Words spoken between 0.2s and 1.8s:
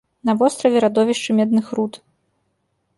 На востраве радовішчы медных